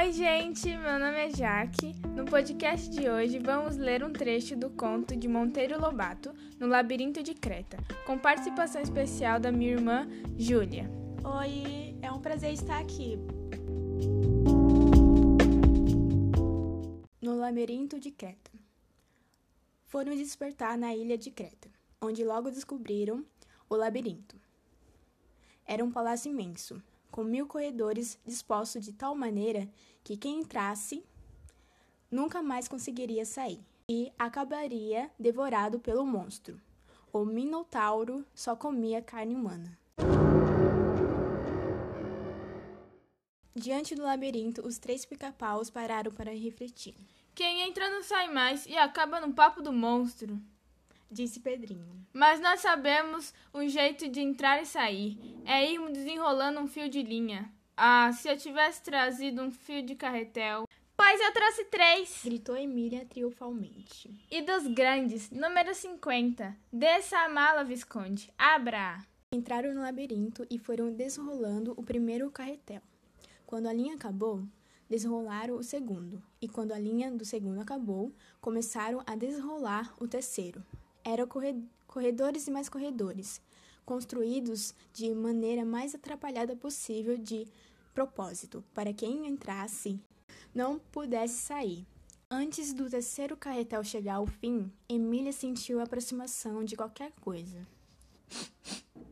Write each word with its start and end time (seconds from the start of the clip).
Oi, 0.00 0.12
gente, 0.14 0.66
meu 0.78 0.98
nome 0.98 1.26
é 1.26 1.28
Jaque. 1.28 1.94
No 2.16 2.24
podcast 2.24 2.88
de 2.88 3.06
hoje 3.06 3.38
vamos 3.38 3.76
ler 3.76 4.02
um 4.02 4.10
trecho 4.10 4.56
do 4.56 4.70
conto 4.70 5.14
de 5.14 5.28
Monteiro 5.28 5.78
Lobato, 5.78 6.32
No 6.58 6.66
Labirinto 6.66 7.22
de 7.22 7.34
Creta, 7.34 7.76
com 8.06 8.18
participação 8.18 8.80
especial 8.80 9.38
da 9.38 9.52
minha 9.52 9.72
irmã 9.72 10.08
Júlia. 10.38 10.90
Oi, 11.22 11.98
é 12.00 12.10
um 12.10 12.18
prazer 12.18 12.54
estar 12.54 12.80
aqui. 12.80 13.18
No 17.20 17.36
Labirinto 17.36 18.00
de 18.00 18.10
Creta. 18.10 18.52
Foram 19.84 20.16
despertar 20.16 20.78
na 20.78 20.96
ilha 20.96 21.18
de 21.18 21.30
Creta, 21.30 21.68
onde 22.00 22.24
logo 22.24 22.50
descobriram 22.50 23.22
o 23.68 23.76
labirinto. 23.76 24.34
Era 25.66 25.84
um 25.84 25.92
palácio 25.92 26.30
imenso, 26.30 26.82
com 27.10 27.24
mil 27.24 27.46
corredores 27.46 28.18
dispostos 28.24 28.84
de 28.84 28.92
tal 28.92 29.14
maneira 29.14 29.68
que 30.02 30.16
quem 30.16 30.40
entrasse 30.40 31.04
nunca 32.10 32.42
mais 32.42 32.68
conseguiria 32.68 33.24
sair 33.24 33.60
e 33.88 34.12
acabaria 34.18 35.10
devorado 35.18 35.78
pelo 35.78 36.06
monstro. 36.06 36.60
O 37.12 37.24
Minotauro 37.24 38.24
só 38.34 38.54
comia 38.54 39.02
carne 39.02 39.34
humana. 39.34 39.76
Diante 43.54 43.94
do 43.94 44.02
labirinto, 44.02 44.66
os 44.66 44.78
três 44.78 45.04
pica-paus 45.04 45.68
pararam 45.68 46.12
para 46.12 46.30
refletir. 46.30 46.94
Quem 47.34 47.62
entra 47.62 47.90
não 47.90 48.02
sai 48.02 48.32
mais 48.32 48.64
e 48.66 48.76
acaba 48.76 49.20
no 49.20 49.32
papo 49.32 49.60
do 49.60 49.72
monstro, 49.72 50.40
disse 51.10 51.40
Pedrinho. 51.40 52.06
Mas 52.12 52.40
nós 52.40 52.60
sabemos 52.60 53.34
um 53.52 53.68
jeito 53.68 54.08
de 54.08 54.20
entrar 54.20 54.62
e 54.62 54.66
sair. 54.66 55.18
É 55.44 55.70
irmos 55.70 55.92
desenrolando 55.92 56.60
um 56.60 56.66
fio 56.66 56.88
de 56.88 57.02
linha. 57.02 57.50
Ah, 57.76 58.12
se 58.12 58.28
eu 58.28 58.36
tivesse 58.36 58.82
trazido 58.82 59.42
um 59.42 59.50
fio 59.50 59.82
de 59.82 59.94
carretel. 59.94 60.66
Pois 60.96 61.20
eu 61.20 61.32
trouxe 61.32 61.64
três! 61.64 62.20
Gritou 62.22 62.56
Emília 62.56 63.06
triunfalmente. 63.06 64.14
E 64.30 64.42
dos 64.42 64.66
grandes, 64.66 65.30
número 65.30 65.74
50. 65.74 66.56
Desça 66.70 67.18
a 67.18 67.28
mala, 67.28 67.64
Visconde. 67.64 68.30
Abra! 68.36 68.98
Entraram 69.32 69.72
no 69.72 69.80
labirinto 69.80 70.46
e 70.50 70.58
foram 70.58 70.92
desrolando 70.92 71.72
o 71.76 71.82
primeiro 71.82 72.30
carretel. 72.30 72.82
Quando 73.46 73.66
a 73.66 73.72
linha 73.72 73.94
acabou, 73.94 74.44
desrolaram 74.90 75.54
o 75.54 75.62
segundo. 75.62 76.22
E 76.42 76.48
quando 76.48 76.72
a 76.72 76.78
linha 76.78 77.10
do 77.10 77.24
segundo 77.24 77.60
acabou, 77.60 78.12
começaram 78.40 79.02
a 79.06 79.16
desrolar 79.16 79.94
o 79.98 80.06
terceiro. 80.06 80.62
Eram 81.04 81.26
corredores 81.86 82.46
e 82.46 82.50
mais 82.50 82.68
corredores, 82.68 83.40
construídos 83.84 84.74
de 84.92 85.14
maneira 85.14 85.64
mais 85.64 85.94
atrapalhada 85.94 86.54
possível 86.54 87.16
de 87.16 87.46
propósito, 87.94 88.64
para 88.74 88.92
quem 88.92 89.26
entrasse 89.26 89.98
não 90.54 90.78
pudesse 90.78 91.34
sair. 91.34 91.86
Antes 92.30 92.72
do 92.72 92.88
terceiro 92.88 93.36
carretel 93.36 93.82
chegar 93.82 94.14
ao 94.14 94.26
fim, 94.26 94.70
Emília 94.88 95.32
sentiu 95.32 95.80
a 95.80 95.82
aproximação 95.82 96.62
de 96.62 96.76
qualquer 96.76 97.12
coisa. 97.20 97.66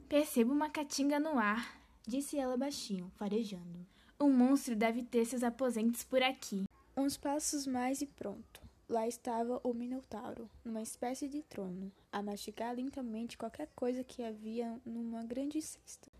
Percebo 0.08 0.52
uma 0.52 0.70
caatinga 0.70 1.18
no 1.18 1.38
ar, 1.38 1.80
disse 2.06 2.38
ela 2.38 2.56
baixinho, 2.56 3.10
farejando. 3.16 3.84
Um 4.20 4.32
monstro 4.32 4.76
deve 4.76 5.02
ter 5.02 5.24
seus 5.24 5.42
aposentos 5.42 6.04
por 6.04 6.22
aqui. 6.22 6.64
Uns 6.96 7.16
passos 7.16 7.66
mais 7.66 8.00
e 8.00 8.06
pronto. 8.06 8.67
Lá 8.88 9.06
estava 9.06 9.60
o 9.62 9.74
Minotauro, 9.74 10.48
numa 10.64 10.80
espécie 10.80 11.28
de 11.28 11.42
trono, 11.42 11.92
a 12.10 12.22
mastigar 12.22 12.74
lentamente 12.74 13.36
qualquer 13.36 13.68
coisa 13.76 14.02
que 14.02 14.22
havia 14.22 14.80
numa 14.82 15.22
grande 15.22 15.60
cesta. 15.60 16.10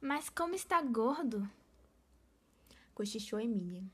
Mas 0.00 0.28
como 0.28 0.52
está 0.52 0.82
gordo? 0.82 1.48
Cochichou 2.96 3.38
Emília. 3.38 3.84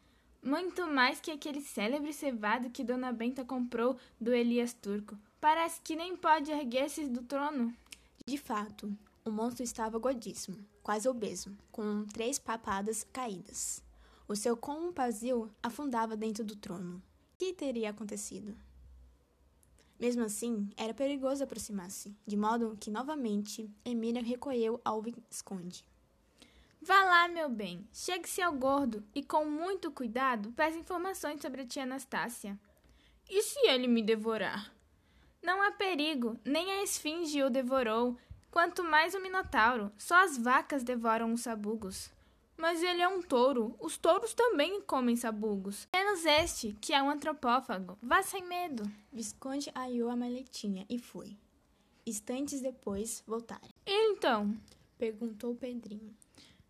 Muito 0.42 0.86
mais 0.86 1.20
que 1.20 1.30
aquele 1.30 1.60
célebre 1.60 2.10
cevado 2.10 2.70
que 2.70 2.82
Dona 2.82 3.12
Benta 3.12 3.44
comprou 3.44 3.98
do 4.18 4.32
Elias 4.32 4.72
Turco. 4.72 5.18
Parece 5.38 5.82
que 5.82 5.94
nem 5.94 6.16
pode 6.16 6.50
erguer-se 6.50 7.06
do 7.06 7.22
trono. 7.22 7.70
De 8.24 8.38
fato, 8.38 8.96
o 9.26 9.30
monstro 9.30 9.62
estava 9.62 9.98
gordíssimo, 9.98 10.56
quase 10.82 11.06
obeso, 11.06 11.54
com 11.70 12.06
três 12.06 12.38
papadas 12.38 13.04
caídas. 13.12 13.82
O 14.26 14.34
seu 14.34 14.56
compazil 14.56 15.50
afundava 15.62 16.16
dentro 16.16 16.42
do 16.42 16.56
trono 16.56 17.02
que 17.42 17.52
teria 17.52 17.90
acontecido? 17.90 18.56
Mesmo 19.98 20.22
assim, 20.22 20.70
era 20.76 20.94
perigoso 20.94 21.42
aproximar-se, 21.42 22.16
de 22.24 22.36
modo 22.36 22.76
que 22.78 22.88
novamente 22.88 23.68
Emília 23.84 24.22
recolheu 24.22 24.80
ao 24.84 25.02
Visconde. 25.02 25.84
Vá 26.80 27.02
lá, 27.02 27.26
meu 27.26 27.48
bem, 27.48 27.84
chegue-se 27.92 28.40
ao 28.40 28.52
gordo 28.52 29.04
e, 29.12 29.24
com 29.24 29.44
muito 29.44 29.90
cuidado, 29.90 30.52
peça 30.52 30.78
informações 30.78 31.40
sobre 31.40 31.62
a 31.62 31.66
tia 31.66 31.82
Anastácia. 31.82 32.56
E 33.28 33.42
se 33.42 33.58
ele 33.66 33.88
me 33.88 34.04
devorar? 34.04 34.72
Não 35.42 35.60
há 35.62 35.72
perigo, 35.72 36.38
nem 36.44 36.70
a 36.70 36.84
esfinge 36.84 37.42
o 37.42 37.50
devorou, 37.50 38.16
quanto 38.52 38.84
mais 38.84 39.14
o 39.14 39.20
minotauro. 39.20 39.90
Só 39.98 40.22
as 40.22 40.38
vacas 40.38 40.84
devoram 40.84 41.32
os 41.32 41.40
sabugos. 41.40 42.08
Mas 42.56 42.82
ele 42.82 43.02
é 43.02 43.08
um 43.08 43.20
touro. 43.20 43.74
Os 43.80 43.96
touros 43.96 44.34
também 44.34 44.80
comem 44.82 45.16
sabugos. 45.16 45.88
Menos 45.92 46.24
este, 46.24 46.76
que 46.80 46.92
é 46.92 47.02
um 47.02 47.10
antropófago. 47.10 47.98
Vá 48.02 48.22
sem 48.22 48.44
medo. 48.44 48.84
Visconde 49.12 49.70
aiou 49.74 50.10
a 50.10 50.16
maletinha 50.16 50.86
e 50.88 50.98
foi. 50.98 51.36
Instantes 52.06 52.60
depois, 52.60 53.22
voltaram. 53.26 53.68
Então? 53.86 54.56
Perguntou 54.98 55.54
Pedrinho. 55.54 56.14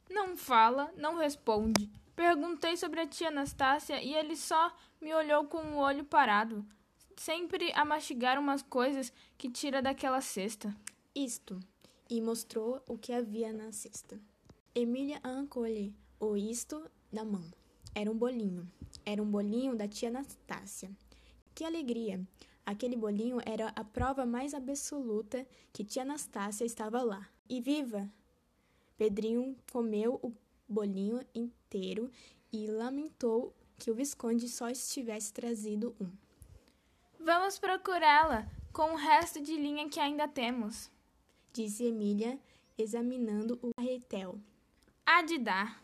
Não 0.08 0.36
fala, 0.36 0.92
não 0.96 1.16
responde. 1.16 1.90
Perguntei 2.14 2.76
sobre 2.76 3.00
a 3.00 3.06
tia 3.06 3.28
Anastácia 3.28 4.02
e 4.02 4.14
ele 4.14 4.36
só 4.36 4.74
me 5.00 5.14
olhou 5.14 5.46
com 5.46 5.58
o 5.58 5.78
olho 5.78 6.04
parado, 6.04 6.64
sempre 7.16 7.72
a 7.72 7.84
mastigar 7.84 8.38
umas 8.38 8.62
coisas 8.62 9.12
que 9.38 9.50
tira 9.50 9.80
daquela 9.80 10.20
cesta. 10.20 10.74
Isto. 11.14 11.58
E 12.08 12.20
mostrou 12.20 12.82
o 12.86 12.98
que 12.98 13.12
havia 13.12 13.52
na 13.52 13.72
cesta. 13.72 14.20
Emília 14.74 15.20
arrancou-lhe 15.22 15.94
o 16.18 16.34
isto 16.34 16.90
da 17.12 17.26
mão. 17.26 17.44
Era 17.94 18.10
um 18.10 18.16
bolinho. 18.16 18.66
Era 19.04 19.22
um 19.22 19.30
bolinho 19.30 19.76
da 19.76 19.86
tia 19.86 20.08
Anastácia. 20.08 20.90
Que 21.54 21.62
alegria! 21.62 22.26
Aquele 22.64 22.96
bolinho 22.96 23.36
era 23.44 23.68
a 23.76 23.84
prova 23.84 24.24
mais 24.24 24.54
absoluta 24.54 25.46
que 25.74 25.84
tia 25.84 26.00
Anastácia 26.00 26.64
estava 26.64 27.02
lá. 27.02 27.28
E 27.50 27.60
viva! 27.60 28.10
Pedrinho 28.96 29.54
comeu 29.70 30.18
o 30.22 30.32
bolinho 30.66 31.20
inteiro 31.34 32.10
e 32.50 32.66
lamentou 32.66 33.54
que 33.76 33.90
o 33.90 33.94
Visconde 33.94 34.48
só 34.48 34.70
estivesse 34.70 35.34
trazido 35.34 35.94
um. 36.00 36.10
Vamos 37.20 37.58
procurá-la 37.58 38.50
com 38.72 38.92
o 38.92 38.96
resto 38.96 39.38
de 39.38 39.54
linha 39.54 39.90
que 39.90 40.00
ainda 40.00 40.26
temos, 40.26 40.90
disse 41.52 41.84
Emília, 41.84 42.40
examinando 42.78 43.58
o 43.60 43.74
carretel 43.74 44.40
há 45.12 45.22
de 45.22 45.38
dar. 45.38 45.82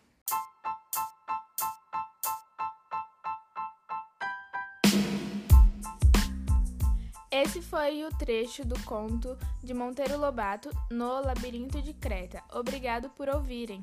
Esse 7.31 7.61
foi 7.61 8.05
o 8.05 8.09
trecho 8.17 8.65
do 8.65 8.79
conto 8.85 9.37
de 9.63 9.75
Monteiro 9.75 10.19
Lobato 10.19 10.71
no 10.91 11.21
Labirinto 11.21 11.81
de 11.83 11.93
Creta. 11.93 12.43
Obrigado 12.53 13.11
por 13.11 13.29
ouvirem. 13.29 13.83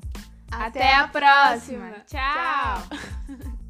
Até, 0.50 0.80
Até 0.80 0.94
a 0.94 1.08
próxima. 1.08 1.88
próxima. 1.88 2.04
Tchau. 2.06 2.88
Tchau. 2.88 3.65